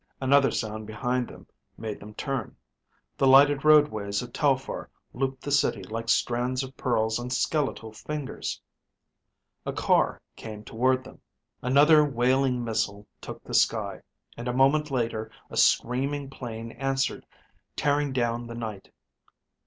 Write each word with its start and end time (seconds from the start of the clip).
Another 0.19 0.49
sound 0.49 0.87
behind 0.87 1.27
them 1.27 1.45
made 1.77 1.99
them 1.99 2.15
turn. 2.15 2.55
The 3.19 3.27
lighted 3.27 3.63
roadways 3.63 4.23
of 4.23 4.33
Telphar 4.33 4.89
looped 5.13 5.43
the 5.43 5.51
city 5.51 5.83
like 5.83 6.09
strands 6.09 6.63
of 6.63 6.75
pearls 6.75 7.19
on 7.19 7.29
skeletal 7.29 7.91
fingers. 7.93 8.59
A 9.63 9.71
car 9.71 10.19
came 10.35 10.63
toward 10.63 11.03
them. 11.03 11.21
Another 11.61 12.03
wailing 12.03 12.63
missile 12.65 13.05
took 13.21 13.43
the 13.43 13.53
sky, 13.53 14.01
and 14.35 14.47
a 14.47 14.53
moment 14.53 14.89
later 14.89 15.29
a 15.51 15.55
screaming 15.55 16.31
plane 16.31 16.71
answered, 16.71 17.23
tearing 17.75 18.11
down 18.11 18.47
the 18.47 18.55
night. 18.55 18.89